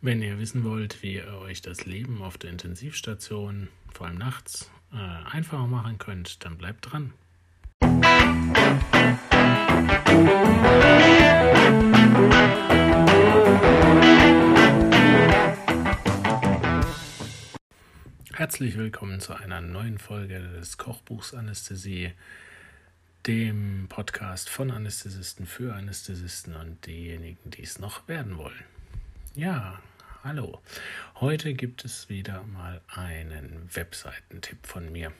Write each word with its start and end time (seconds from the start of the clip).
Wenn 0.00 0.22
ihr 0.22 0.38
wissen 0.38 0.62
wollt, 0.62 1.02
wie 1.02 1.14
ihr 1.14 1.26
euch 1.40 1.60
das 1.60 1.84
Leben 1.84 2.22
auf 2.22 2.38
der 2.38 2.50
Intensivstation, 2.50 3.66
vor 3.92 4.06
allem 4.06 4.18
nachts, 4.18 4.70
äh, 4.92 4.96
einfacher 4.96 5.66
machen 5.66 5.98
könnt, 5.98 6.44
dann 6.44 6.56
bleibt 6.56 6.92
dran. 6.92 7.12
Herzlich 18.32 18.78
willkommen 18.78 19.18
zu 19.18 19.34
einer 19.34 19.60
neuen 19.60 19.98
Folge 19.98 20.38
des 20.38 20.78
Kochbuchs 20.78 21.34
Anästhesie, 21.34 22.12
dem 23.26 23.86
Podcast 23.88 24.48
von 24.48 24.70
Anästhesisten 24.70 25.44
für 25.44 25.74
Anästhesisten 25.74 26.54
und 26.54 26.86
diejenigen, 26.86 27.50
die 27.50 27.64
es 27.64 27.80
noch 27.80 28.06
werden 28.06 28.38
wollen. 28.38 28.64
Ja, 29.34 29.80
hallo. 30.24 30.60
Heute 31.16 31.54
gibt 31.54 31.84
es 31.84 32.08
wieder 32.08 32.42
mal 32.42 32.80
einen 32.88 33.68
Webseitentipp 33.72 34.66
von 34.66 34.90
mir. 34.90 35.12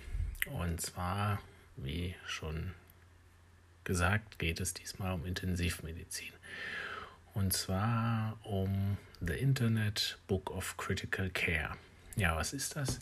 Und 0.46 0.80
zwar, 0.80 1.40
wie 1.76 2.14
schon 2.26 2.74
gesagt, 3.84 4.38
geht 4.38 4.60
es 4.60 4.74
diesmal 4.74 5.12
um 5.12 5.24
Intensivmedizin. 5.24 6.32
Und 7.34 7.52
zwar 7.52 8.38
um 8.44 8.96
The 9.20 9.34
Internet 9.34 10.18
Book 10.26 10.50
of 10.50 10.76
Critical 10.76 11.30
Care. 11.30 11.76
Ja, 12.16 12.36
was 12.36 12.52
ist 12.52 12.74
das? 12.74 12.98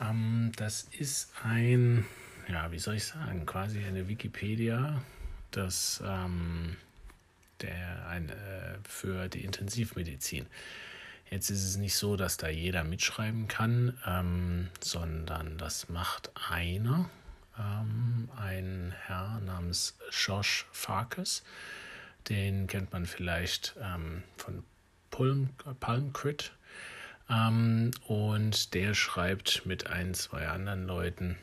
Ähm, 0.00 0.50
das 0.56 0.88
ist 0.98 1.32
ein, 1.44 2.04
ja, 2.48 2.72
wie 2.72 2.78
soll 2.78 2.96
ich 2.96 3.04
sagen, 3.04 3.46
quasi 3.46 3.84
eine 3.84 4.08
Wikipedia, 4.08 5.00
das 5.52 6.02
ähm, 6.04 6.76
der, 7.60 8.08
ein, 8.08 8.30
äh, 8.30 8.78
für 8.82 9.28
die 9.28 9.44
Intensivmedizin. 9.44 10.46
Jetzt 11.30 11.50
ist 11.50 11.64
es 11.64 11.76
nicht 11.76 11.96
so, 11.96 12.16
dass 12.16 12.36
da 12.36 12.48
jeder 12.48 12.84
mitschreiben 12.84 13.48
kann, 13.48 13.98
ähm, 14.06 14.68
sondern 14.80 15.58
das 15.58 15.88
macht 15.88 16.30
einer, 16.50 17.10
ähm, 17.58 18.28
ein 18.36 18.94
Herr 19.06 19.40
namens 19.40 19.96
Josh 20.10 20.66
Farkas. 20.72 21.42
Den 22.28 22.66
kennt 22.66 22.92
man 22.92 23.06
vielleicht 23.06 23.74
ähm, 23.80 24.22
von 24.36 24.64
Palm, 25.10 25.50
Palm 25.80 26.12
Crit. 26.12 26.52
Ähm, 27.28 27.90
und 28.06 28.74
der 28.74 28.94
schreibt 28.94 29.66
mit 29.66 29.86
ein, 29.86 30.14
zwei 30.14 30.48
anderen 30.48 30.86
Leuten 30.86 31.36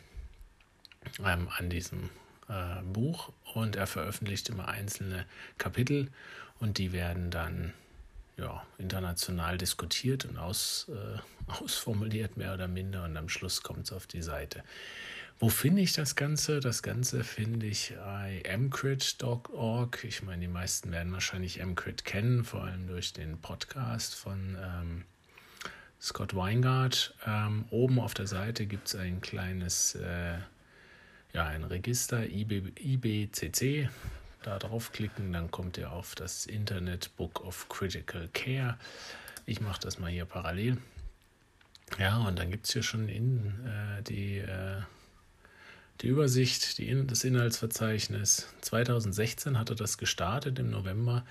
ähm, 1.26 1.50
an 1.58 1.70
diesem 1.70 2.10
äh, 2.48 2.82
Buch 2.84 3.32
und 3.54 3.76
er 3.76 3.88
veröffentlicht 3.88 4.50
immer 4.50 4.68
einzelne 4.68 5.26
Kapitel 5.58 6.12
und 6.60 6.78
die 6.78 6.92
werden 6.92 7.32
dann 7.32 7.74
ja, 8.42 8.66
international 8.78 9.58
diskutiert 9.58 10.26
und 10.26 10.38
aus, 10.38 10.90
äh, 10.90 11.20
ausformuliert, 11.64 12.36
mehr 12.38 12.54
oder 12.54 12.68
minder, 12.68 13.06
und 13.06 13.16
am 13.16 13.30
Schluss 13.30 13.64
kommt 13.64 13.86
es 13.86 13.94
auf 13.94 14.08
die 14.08 14.22
Seite. 14.22 14.64
Wo 15.40 15.50
finde 15.50 15.82
ich 15.82 15.94
das 15.94 16.16
Ganze? 16.16 16.60
Das 16.60 16.84
Ganze 16.84 17.24
finde 17.24 17.66
ich 17.66 17.96
bei 17.98 18.44
mcrit.org. 18.46 20.04
Ich 20.04 20.22
meine, 20.22 20.42
die 20.42 20.48
meisten 20.48 20.92
werden 20.92 21.14
wahrscheinlich 21.14 21.64
mcrit 21.64 22.06
kennen, 22.06 22.44
vor 22.44 22.64
allem 22.64 22.86
durch 22.86 23.14
den 23.14 23.40
Podcast 23.42 24.14
von 24.14 24.56
ähm, 24.62 25.06
Scott 26.00 26.36
Weingart. 26.36 27.16
Ähm, 27.26 27.66
oben 27.72 28.00
auf 28.00 28.14
der 28.14 28.28
Seite 28.28 28.68
gibt 28.68 28.90
es 28.90 28.96
ein 28.96 29.22
kleines 29.22 29.96
äh, 29.96 30.38
ja, 31.34 31.46
ein 31.46 31.64
Register 31.64 32.28
IB, 32.30 32.74
IBCC. 32.80 33.90
Da 34.44 34.58
draufklicken, 34.58 35.32
dann 35.34 35.52
kommt 35.52 35.78
ihr 35.78 35.92
auf 35.92 36.16
das 36.16 36.48
Internet 36.48 37.16
Book 37.16 37.42
of 37.46 37.70
Critical 37.70 38.28
Care. 38.34 38.78
Ich 39.46 39.62
mache 39.62 39.80
das 39.82 40.00
mal 40.00 40.10
hier 40.10 40.26
parallel. 40.26 40.78
Ja, 42.00 42.18
und 42.20 42.40
dann 42.40 42.50
gibt 42.50 42.66
es 42.66 42.74
hier 42.74 42.84
schon 42.84 43.08
in, 43.08 43.54
äh, 43.66 44.02
die, 44.02 44.38
äh, 44.40 44.82
die 46.02 46.08
Übersicht, 46.08 46.80
die 46.80 46.90
in, 46.90 47.06
das 47.06 47.24
Inhaltsverzeichnis. 47.24 48.48
2016 48.62 49.60
hatte 49.60 49.76
das 49.76 50.00
gestartet 50.00 50.58
im 50.58 50.72
November. 50.72 51.24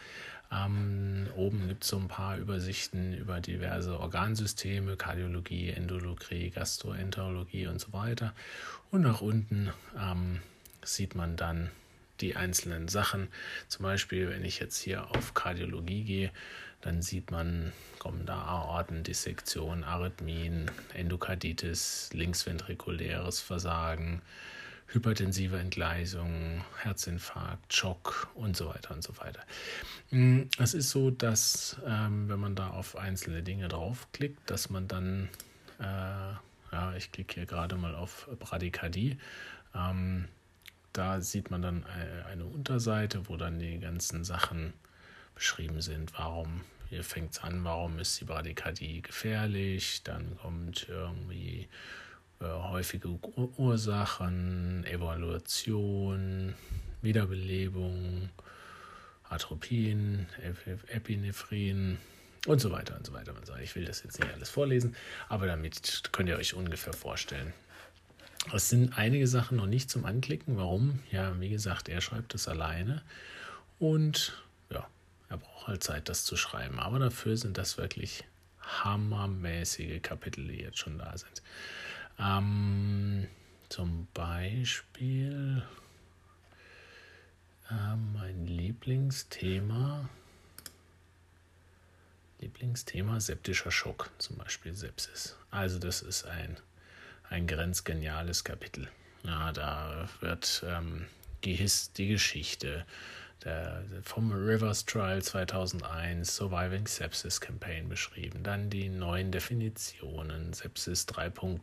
Ähm, 0.53 1.27
oben 1.35 1.69
gibt 1.69 1.85
es 1.85 1.91
so 1.91 1.97
ein 1.97 2.09
paar 2.09 2.37
Übersichten 2.37 3.15
über 3.15 3.41
diverse 3.41 3.99
Organsysteme, 3.99 4.97
Kardiologie, 4.97 5.71
Endologie, 5.71 6.51
Gastroenterologie 6.51 7.67
und 7.67 7.81
so 7.81 7.93
weiter. 7.93 8.35
Und 8.91 9.03
nach 9.03 9.21
unten 9.21 9.71
ähm, 9.99 10.41
sieht 10.85 11.15
man 11.15 11.37
dann 11.37 11.71
die 12.21 12.37
einzelnen 12.37 12.89
Sachen. 12.89 13.29
Zum 13.69 13.83
Beispiel, 13.83 14.31
wenn 14.31 14.45
ich 14.45 14.61
jetzt 14.61 14.79
hier 14.79 15.11
auf 15.11 15.35
Kardiologie 15.35 16.05
gehe, 16.05 16.31
dann 16.81 17.03
sieht 17.03 17.31
man, 17.31 17.73
kommen 17.99 18.25
da 18.25 18.43
Aortendissektion, 18.43 19.85
Arrhythmien, 19.85 20.71
Endokarditis, 20.95 22.11
linksventrikuläres 22.13 23.41
Versagen, 23.41 24.23
hypertensive 24.93 25.59
Entgleisung, 25.59 26.65
Herzinfarkt, 26.83 27.73
Schock 27.73 28.29
und 28.35 28.57
so 28.57 28.69
weiter 28.69 28.95
und 28.95 29.03
so 29.03 29.17
weiter. 29.19 29.41
Mm, 30.11 30.43
es 30.59 30.75
ist 30.75 30.91
so, 30.91 31.11
dass 31.11 31.77
ähm, 31.87 32.29
wenn 32.29 32.41
man 32.41 32.57
da 32.57 32.71
auf 32.71 32.97
einzelne 32.97 33.43
Dinge 33.43 33.69
draufklickt, 33.69 34.51
dass 34.51 34.71
man 34.71 34.89
dann, 34.89 35.29
äh, 35.79 35.85
ja, 36.73 36.95
ich 36.97 37.13
klicke 37.13 37.35
hier 37.35 37.47
gerade 37.47 37.77
mal 37.77 37.95
auf 37.95 38.29
Bradykardie, 38.39 39.19
ähm, 39.75 40.27
da 40.93 41.21
sieht 41.21 41.51
man 41.51 41.63
dann 41.63 41.85
eine, 41.85 42.27
eine 42.27 42.45
Unterseite, 42.45 43.29
wo 43.29 43.37
dann 43.37 43.59
die 43.59 43.79
ganzen 43.79 44.25
Sachen 44.25 44.73
beschrieben 45.35 45.81
sind. 45.81 46.13
Warum, 46.19 46.63
hier 46.89 47.05
fängt 47.05 47.33
es 47.33 47.39
an, 47.39 47.65
warum 47.65 47.99
ist 47.99 48.21
die 48.21 48.25
Bradykardie 48.25 49.03
gefährlich? 49.03 50.03
Dann 50.03 50.37
kommt 50.37 50.87
irgendwie 50.89 51.69
äh, 52.41 52.45
häufige 52.45 53.09
Ursachen, 53.57 54.85
Evaluation, 54.85 56.55
Wiederbelebung, 57.03 58.31
Atropien, 59.29 60.27
Epinephrin 60.89 61.99
und 62.47 62.61
so 62.61 62.73
weiter 62.73 62.97
und 62.97 63.07
so 63.07 63.13
weiter. 63.13 63.35
Ich 63.63 63.77
will 63.77 63.85
das 63.85 64.03
jetzt 64.03 64.19
nicht 64.19 64.33
alles 64.33 64.51
vorlesen, 64.51 64.97
aber 65.29 65.47
damit 65.47 66.03
könnt 66.13 66.29
ihr 66.29 66.37
euch 66.37 66.55
ungefähr 66.55 66.93
vorstellen. 66.93 67.53
Es 68.53 68.69
sind 68.69 68.97
einige 68.97 69.27
Sachen 69.27 69.59
noch 69.59 69.67
nicht 69.67 69.91
zum 69.91 70.05
Anklicken. 70.05 70.57
Warum? 70.57 71.01
Ja, 71.11 71.39
wie 71.41 71.51
gesagt, 71.51 71.89
er 71.89 72.01
schreibt 72.01 72.35
es 72.35 72.49
alleine 72.49 73.03
und 73.79 74.43
ja, 74.71 74.89
er 75.29 75.37
braucht 75.37 75.69
halt 75.69 75.85
Zeit, 75.85 76.09
das 76.09 76.25
zu 76.25 76.37
schreiben. 76.37 76.79
Aber 76.79 76.99
dafür 76.99 77.37
sind 77.37 77.59
das 77.59 77.77
wirklich 77.79 78.25
hammermäßige 78.61 80.01
Kapitel, 80.03 80.49
die 80.49 80.61
jetzt 80.61 80.79
schon 80.79 80.99
da 80.99 81.17
sind. 81.17 81.43
Ähm, 82.19 83.27
zum 83.69 84.09
Beispiel 84.15 85.63
äh, 87.71 87.97
mein 88.15 88.47
Lieblingsthema. 88.47 90.09
Lieblingsthema 92.41 93.21
septischer 93.21 93.71
Schock, 93.71 94.11
zum 94.19 94.37
Beispiel 94.37 94.75
Sepsis. 94.75 95.37
Also 95.51 95.79
das 95.79 96.01
ist 96.01 96.25
ein, 96.25 96.57
ein 97.31 97.47
grenzgeniales 97.47 98.45
Kapitel. 98.45 98.89
Ja, 99.23 99.53
da 99.53 100.09
wird 100.21 100.65
ähm, 100.67 101.07
die, 101.45 101.55
His 101.55 101.93
die 101.93 102.09
Geschichte 102.09 102.85
der, 103.45 103.83
vom 104.03 104.33
Rivers 104.33 104.85
Trial 104.85 105.23
2001, 105.23 106.37
Surviving 106.37 106.87
Sepsis 106.87 107.41
Campaign 107.41 107.89
beschrieben. 107.89 108.43
Dann 108.43 108.69
die 108.69 108.89
neuen 108.89 109.31
Definitionen, 109.33 110.53
Sepsis 110.53 111.07
3.0, 111.07 111.61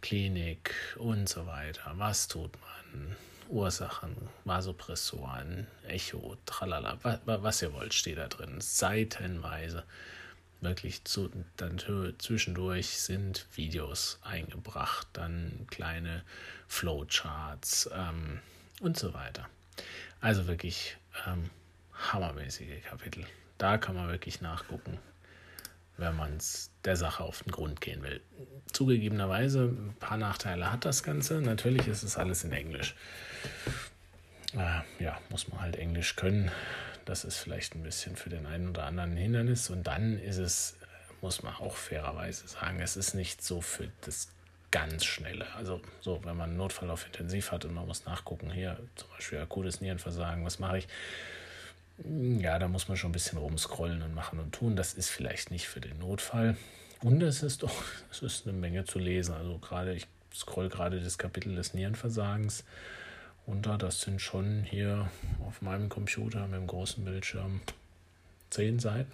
Klinik 0.00 0.74
und 0.96 1.28
so 1.28 1.46
weiter. 1.46 1.92
Was 1.96 2.26
tut 2.26 2.52
man? 2.60 3.16
Ursachen, 3.48 4.16
Vasopressoren, 4.44 5.68
Echo, 5.86 6.36
tralala, 6.46 6.98
was, 7.02 7.20
was 7.24 7.62
ihr 7.62 7.72
wollt, 7.72 7.94
steht 7.94 8.18
da 8.18 8.26
drin. 8.26 8.56
Seitenweise. 8.60 9.84
Wirklich 10.66 11.04
zu, 11.04 11.30
dann 11.56 11.78
zwischendurch 12.18 12.98
sind 12.98 13.46
Videos 13.54 14.18
eingebracht, 14.22 15.06
dann 15.12 15.66
kleine 15.70 16.24
Flowcharts 16.66 17.88
ähm, 17.94 18.40
und 18.80 18.98
so 18.98 19.14
weiter. 19.14 19.48
Also 20.20 20.48
wirklich 20.48 20.96
ähm, 21.24 21.50
hammermäßige 21.94 22.82
Kapitel. 22.82 23.24
Da 23.58 23.78
kann 23.78 23.94
man 23.94 24.08
wirklich 24.08 24.40
nachgucken, 24.40 24.98
wenn 25.98 26.16
man 26.16 26.38
der 26.84 26.96
Sache 26.96 27.22
auf 27.22 27.44
den 27.44 27.52
Grund 27.52 27.80
gehen 27.80 28.02
will. 28.02 28.20
Zugegebenerweise, 28.72 29.66
ein 29.66 29.94
paar 30.00 30.16
Nachteile 30.16 30.72
hat 30.72 30.84
das 30.84 31.04
Ganze. 31.04 31.40
Natürlich 31.40 31.86
ist 31.86 32.02
es 32.02 32.16
alles 32.16 32.42
in 32.42 32.52
Englisch. 32.52 32.96
Äh, 34.52 34.80
ja, 35.02 35.20
muss 35.30 35.46
man 35.48 35.60
halt 35.60 35.76
Englisch 35.76 36.16
können. 36.16 36.50
Das 37.06 37.24
ist 37.24 37.38
vielleicht 37.38 37.74
ein 37.74 37.82
bisschen 37.82 38.16
für 38.16 38.28
den 38.28 38.46
einen 38.46 38.68
oder 38.68 38.84
anderen 38.84 39.12
ein 39.12 39.16
Hindernis. 39.16 39.70
Und 39.70 39.86
dann 39.86 40.18
ist 40.18 40.36
es, 40.36 40.76
muss 41.22 41.42
man 41.42 41.54
auch 41.54 41.76
fairerweise 41.76 42.46
sagen, 42.46 42.80
es 42.80 42.96
ist 42.96 43.14
nicht 43.14 43.42
so 43.42 43.62
für 43.62 43.88
das 44.02 44.28
ganz 44.70 45.04
schnelle. 45.04 45.46
Also 45.54 45.80
so, 46.00 46.22
wenn 46.24 46.36
man 46.36 46.50
einen 46.50 46.58
Notfall 46.58 46.90
auf 46.90 47.06
Intensiv 47.06 47.52
hat 47.52 47.64
und 47.64 47.72
man 47.72 47.86
muss 47.86 48.04
nachgucken, 48.04 48.50
hier 48.50 48.78
zum 48.96 49.08
Beispiel 49.10 49.38
akutes 49.38 49.80
Nierenversagen, 49.80 50.44
was 50.44 50.58
mache 50.58 50.78
ich? 50.78 50.88
ja, 52.04 52.58
da 52.58 52.68
muss 52.68 52.88
man 52.88 52.96
schon 52.96 53.10
ein 53.10 53.12
bisschen 53.12 53.38
rumscrollen 53.38 54.02
und 54.02 54.14
machen 54.14 54.38
und 54.38 54.52
tun. 54.52 54.76
Das 54.76 54.94
ist 54.94 55.08
vielleicht 55.08 55.50
nicht 55.50 55.68
für 55.68 55.80
den 55.80 55.98
Notfall. 55.98 56.56
Und 57.02 57.22
es 57.22 57.42
ist 57.42 57.62
doch, 57.62 57.72
es 58.10 58.22
ist 58.22 58.46
eine 58.46 58.56
Menge 58.56 58.84
zu 58.84 58.98
lesen. 58.98 59.34
Also 59.34 59.58
gerade, 59.58 59.94
ich 59.94 60.06
scroll 60.34 60.68
gerade 60.68 61.00
das 61.00 61.18
Kapitel 61.18 61.54
des 61.54 61.74
Nierenversagens 61.74 62.64
runter. 63.46 63.78
Das 63.78 64.00
sind 64.00 64.20
schon 64.20 64.64
hier 64.64 65.10
auf 65.46 65.62
meinem 65.62 65.88
Computer 65.88 66.46
mit 66.46 66.60
dem 66.60 66.66
großen 66.66 67.04
Bildschirm 67.04 67.60
zehn 68.50 68.78
Seiten, 68.78 69.12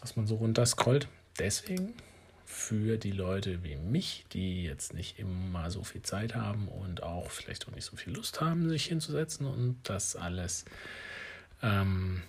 was 0.00 0.16
man 0.16 0.26
so 0.26 0.36
runter 0.36 0.66
scrollt. 0.66 1.08
Deswegen 1.38 1.94
für 2.44 2.96
die 2.96 3.12
Leute 3.12 3.62
wie 3.62 3.76
mich, 3.76 4.24
die 4.32 4.64
jetzt 4.64 4.94
nicht 4.94 5.18
immer 5.18 5.70
so 5.70 5.84
viel 5.84 6.02
Zeit 6.02 6.34
haben 6.34 6.66
und 6.68 7.02
auch 7.02 7.30
vielleicht 7.30 7.68
auch 7.68 7.72
nicht 7.72 7.84
so 7.84 7.96
viel 7.96 8.14
Lust 8.14 8.40
haben, 8.40 8.68
sich 8.68 8.86
hinzusetzen 8.86 9.46
und 9.46 9.78
das 9.84 10.16
alles, 10.16 10.64
ähm, 11.62 12.22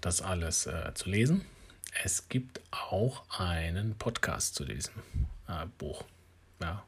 das 0.00 0.22
alles 0.22 0.66
äh, 0.66 0.92
zu 0.94 1.10
lesen. 1.10 1.44
Es 2.04 2.28
gibt 2.28 2.60
auch 2.70 3.22
einen 3.38 3.96
Podcast 3.96 4.54
zu 4.54 4.64
diesem 4.64 4.94
äh, 5.46 5.66
Buch. 5.76 6.04
Ja, 6.60 6.84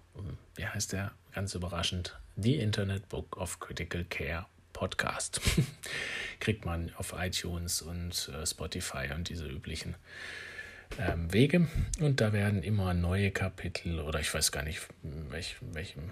wie 0.57 0.67
heißt 0.67 0.93
der? 0.93 1.13
Ganz 1.33 1.55
überraschend. 1.55 2.19
The 2.37 2.57
Internet 2.57 3.09
Book 3.09 3.37
of 3.37 3.61
Critical 3.61 4.05
Care 4.05 4.47
Podcast. 4.73 5.41
Kriegt 6.41 6.65
man 6.65 6.93
auf 6.97 7.15
iTunes 7.17 7.83
und 7.83 8.31
äh, 8.35 8.47
Spotify 8.47 9.13
und 9.15 9.29
diese 9.29 9.47
üblichen 9.47 9.95
ähm, 10.99 11.33
Wege. 11.33 11.69
Und 12.01 12.21
da 12.21 12.33
werden 12.33 12.63
immer 12.63 12.95
neue 12.95 13.31
Kapitel 13.31 14.01
oder 14.01 14.21
ich 14.21 14.33
weiß 14.33 14.53
gar 14.53 14.63
nicht, 14.63 14.81
welch, 15.03 15.57
welchem, 15.61 16.11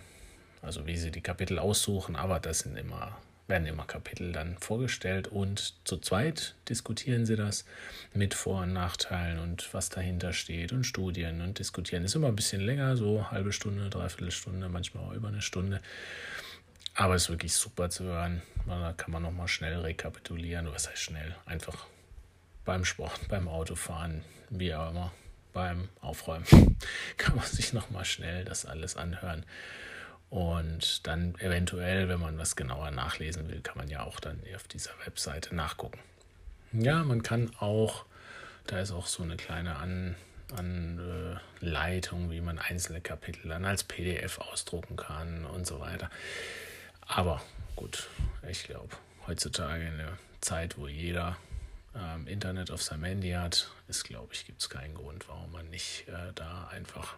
also 0.62 0.86
wie 0.86 0.96
sie 0.96 1.10
die 1.10 1.20
Kapitel 1.20 1.58
aussuchen, 1.58 2.16
aber 2.16 2.40
das 2.40 2.60
sind 2.60 2.76
immer, 2.76 3.18
werden 3.48 3.66
immer 3.66 3.84
Kapitel 3.84 4.32
dann 4.32 4.58
vorgestellt 4.58 5.26
und 5.26 5.74
zu 5.84 5.96
zweit 5.96 6.54
diskutieren 6.68 7.24
sie 7.24 7.34
das 7.34 7.64
mit 8.12 8.34
Vor- 8.34 8.62
und 8.62 8.74
Nachteilen 8.74 9.38
und 9.38 9.72
was 9.72 9.88
dahinter 9.88 10.34
steht 10.34 10.72
und 10.72 10.84
Studien 10.84 11.40
und 11.40 11.58
diskutieren. 11.58 12.04
Ist 12.04 12.14
immer 12.14 12.28
ein 12.28 12.36
bisschen 12.36 12.60
länger, 12.60 12.96
so 12.96 13.30
halbe 13.30 13.52
Stunde, 13.52 13.88
dreiviertel 13.88 14.30
Stunde, 14.30 14.68
manchmal 14.68 15.04
auch 15.04 15.14
über 15.14 15.28
eine 15.28 15.40
Stunde. 15.42 15.80
Aber 16.94 17.14
es 17.14 17.22
ist 17.24 17.30
wirklich 17.30 17.54
super 17.54 17.90
zu 17.90 18.04
hören. 18.04 18.42
Da 18.66 18.92
kann 18.96 19.12
man 19.12 19.22
nochmal 19.22 19.48
schnell 19.48 19.78
rekapitulieren. 19.78 20.70
Was 20.70 20.90
heißt 20.90 20.98
schnell? 21.00 21.34
Einfach 21.46 21.86
beim 22.64 22.84
Sport, 22.84 23.28
beim 23.28 23.48
Autofahren, 23.48 24.24
wie 24.50 24.74
auch 24.74 24.90
immer, 24.90 25.12
beim 25.54 25.88
Aufräumen, 26.02 26.44
kann 27.16 27.36
man 27.36 27.46
sich 27.46 27.72
nochmal 27.72 28.04
schnell 28.04 28.44
das 28.44 28.66
alles 28.66 28.96
anhören. 28.96 29.46
Und 30.30 31.06
dann 31.06 31.34
eventuell, 31.36 32.08
wenn 32.08 32.20
man 32.20 32.36
was 32.38 32.54
genauer 32.54 32.90
nachlesen 32.90 33.48
will, 33.48 33.60
kann 33.60 33.78
man 33.78 33.88
ja 33.88 34.02
auch 34.02 34.20
dann 34.20 34.40
auf 34.54 34.68
dieser 34.68 34.90
Webseite 35.04 35.54
nachgucken. 35.54 35.98
Ja, 36.72 37.02
man 37.02 37.22
kann 37.22 37.50
auch, 37.58 38.04
da 38.66 38.78
ist 38.80 38.92
auch 38.92 39.06
so 39.06 39.22
eine 39.22 39.36
kleine 39.36 39.76
An, 39.76 40.16
Anleitung, 40.54 42.30
wie 42.30 42.40
man 42.40 42.58
einzelne 42.58 43.00
Kapitel 43.00 43.48
dann 43.48 43.64
als 43.64 43.84
PDF 43.84 44.38
ausdrucken 44.38 44.96
kann 44.96 45.46
und 45.46 45.66
so 45.66 45.80
weiter. 45.80 46.10
Aber 47.06 47.40
gut, 47.74 48.08
ich 48.48 48.64
glaube, 48.64 48.94
heutzutage 49.26 49.86
in 49.86 49.96
der 49.96 50.18
Zeit, 50.42 50.76
wo 50.76 50.88
jeder 50.88 51.36
ähm, 51.94 52.26
Internet 52.26 52.70
auf 52.70 52.82
seinem 52.82 53.04
Handy 53.04 53.30
hat, 53.30 53.70
ist, 53.88 54.04
glaube 54.04 54.34
ich, 54.34 54.44
gibt 54.46 54.60
es 54.60 54.68
keinen 54.68 54.94
Grund, 54.94 55.26
warum 55.28 55.52
man 55.52 55.68
nicht 55.70 56.06
äh, 56.08 56.32
da 56.34 56.68
einfach 56.68 57.16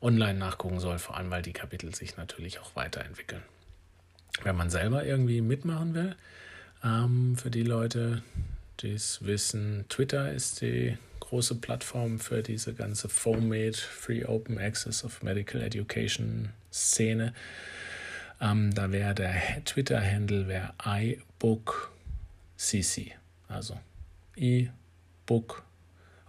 online 0.00 0.38
nachgucken 0.38 0.80
soll, 0.80 0.98
vor 0.98 1.16
allem 1.16 1.30
weil 1.30 1.42
die 1.42 1.52
Kapitel 1.52 1.94
sich 1.94 2.16
natürlich 2.16 2.58
auch 2.58 2.74
weiterentwickeln. 2.76 3.42
Wenn 4.42 4.56
man 4.56 4.70
selber 4.70 5.04
irgendwie 5.04 5.40
mitmachen 5.40 5.94
will, 5.94 6.16
ähm, 6.84 7.36
für 7.36 7.50
die 7.50 7.62
Leute, 7.62 8.22
die 8.80 8.92
es 8.92 9.24
wissen, 9.24 9.84
Twitter 9.88 10.32
ist 10.32 10.60
die 10.60 10.96
große 11.20 11.56
Plattform 11.56 12.18
für 12.20 12.42
diese 12.42 12.74
ganze 12.74 13.08
FOMAD, 13.08 13.76
Free 13.76 14.24
Open 14.24 14.58
Access 14.58 15.04
of 15.04 15.22
Medical 15.22 15.60
Education 15.60 16.50
Szene. 16.72 17.34
Ähm, 18.40 18.72
da 18.74 18.92
wäre 18.92 19.14
der 19.14 19.64
Twitter-Handle 19.64 20.72
iBookCC. 20.84 21.88
Also 23.48 23.78
E-Book 24.36 25.64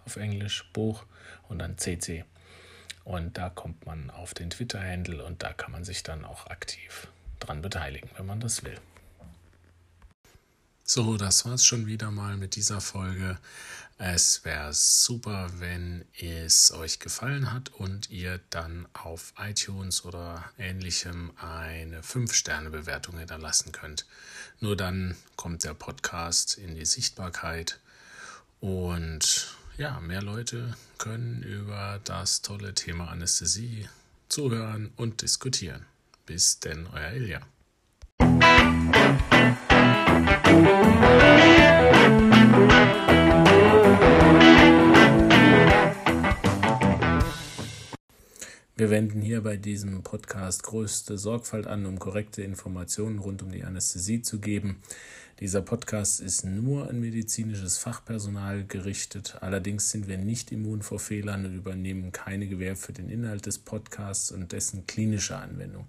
auf 0.04 0.16
Englisch, 0.16 0.68
Buch 0.72 1.04
und 1.48 1.60
dann 1.60 1.78
CC. 1.78 2.24
Und 3.04 3.38
da 3.38 3.50
kommt 3.50 3.86
man 3.86 4.10
auf 4.10 4.34
den 4.34 4.50
Twitter-Handle 4.50 5.24
und 5.24 5.42
da 5.42 5.52
kann 5.52 5.72
man 5.72 5.84
sich 5.84 6.02
dann 6.02 6.24
auch 6.24 6.46
aktiv 6.46 7.08
dran 7.38 7.62
beteiligen, 7.62 8.10
wenn 8.16 8.26
man 8.26 8.40
das 8.40 8.62
will. 8.64 8.78
So, 10.84 11.16
das 11.16 11.44
war 11.44 11.54
es 11.54 11.64
schon 11.64 11.86
wieder 11.86 12.10
mal 12.10 12.36
mit 12.36 12.56
dieser 12.56 12.80
Folge. 12.80 13.38
Es 13.96 14.44
wäre 14.44 14.72
super, 14.72 15.48
wenn 15.58 16.04
es 16.18 16.72
euch 16.72 16.98
gefallen 16.98 17.52
hat 17.52 17.68
und 17.68 18.10
ihr 18.10 18.40
dann 18.50 18.88
auf 18.92 19.32
iTunes 19.38 20.04
oder 20.04 20.44
ähnlichem 20.58 21.30
eine 21.36 22.00
5-Sterne-Bewertung 22.00 23.18
hinterlassen 23.18 23.72
könnt. 23.72 24.04
Nur 24.58 24.76
dann 24.76 25.16
kommt 25.36 25.62
der 25.62 25.74
Podcast 25.74 26.58
in 26.58 26.74
die 26.74 26.86
Sichtbarkeit 26.86 27.78
und 28.58 29.54
ja, 29.80 29.98
mehr 29.98 30.20
Leute 30.20 30.76
können 30.98 31.42
über 31.42 32.00
das 32.04 32.42
tolle 32.42 32.74
Thema 32.74 33.08
Anästhesie 33.08 33.88
zuhören 34.28 34.90
und 34.96 35.22
diskutieren. 35.22 35.86
Bis 36.26 36.60
denn, 36.60 36.86
euer 36.92 37.12
Ilja. 37.12 37.40
Wir 48.76 48.90
wenden 48.90 49.22
hier 49.22 49.42
bei 49.42 49.56
diesem 49.56 50.02
Podcast 50.02 50.62
größte 50.62 51.16
Sorgfalt 51.16 51.66
an, 51.66 51.86
um 51.86 51.98
korrekte 51.98 52.42
Informationen 52.42 53.18
rund 53.18 53.42
um 53.42 53.50
die 53.50 53.64
Anästhesie 53.64 54.20
zu 54.20 54.40
geben. 54.40 54.82
Dieser 55.40 55.62
Podcast 55.62 56.20
ist 56.20 56.44
nur 56.44 56.90
an 56.90 57.00
medizinisches 57.00 57.78
Fachpersonal 57.78 58.66
gerichtet. 58.66 59.38
Allerdings 59.40 59.88
sind 59.88 60.06
wir 60.06 60.18
nicht 60.18 60.52
immun 60.52 60.82
vor 60.82 60.98
Fehlern 60.98 61.46
und 61.46 61.54
übernehmen 61.54 62.12
keine 62.12 62.46
Gewähr 62.46 62.76
für 62.76 62.92
den 62.92 63.08
Inhalt 63.08 63.46
des 63.46 63.58
Podcasts 63.58 64.32
und 64.32 64.52
dessen 64.52 64.86
klinische 64.86 65.38
Anwendung. 65.38 65.86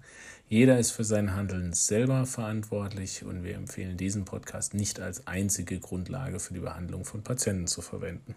Jeder 0.48 0.78
ist 0.78 0.92
für 0.92 1.04
sein 1.04 1.34
Handeln 1.34 1.74
selber 1.74 2.24
verantwortlich 2.24 3.24
und 3.24 3.44
wir 3.44 3.56
empfehlen 3.56 3.98
diesen 3.98 4.24
Podcast 4.24 4.72
nicht 4.72 5.00
als 5.00 5.26
einzige 5.26 5.78
Grundlage 5.80 6.40
für 6.40 6.54
die 6.54 6.60
Behandlung 6.60 7.04
von 7.04 7.22
Patienten 7.22 7.66
zu 7.66 7.82
verwenden. 7.82 8.34